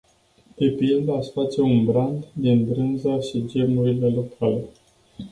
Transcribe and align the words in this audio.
De 0.57 0.67
pildă, 0.67 1.11
aș 1.13 1.27
face 1.27 1.61
un 1.61 1.85
brand 1.85 2.25
din 2.33 2.65
brânza 2.65 3.19
și 3.19 3.45
gemurile 3.47 4.09
locale. 4.09 4.63